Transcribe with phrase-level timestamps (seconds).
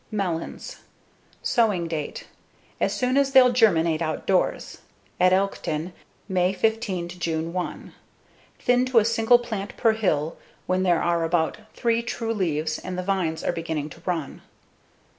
[0.09, 0.77] Melons
[1.43, 2.25] Sowing date:
[2.79, 4.79] As soon as they'll germinate outdoors:
[5.19, 5.93] at Elkton,
[6.27, 7.93] May 15 to June 1.
[8.57, 12.97] Thin to a single plant per hill when there are about three true leaves and
[12.97, 14.41] the vines are beginning to run.